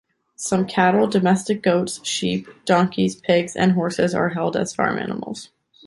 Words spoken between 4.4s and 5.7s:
as farm animals.